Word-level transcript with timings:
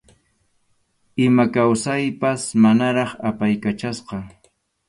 Ima 1.25 1.45
kawsaypas 1.53 2.41
manaraq 2.63 3.11
apaykachasqa. 3.29 4.15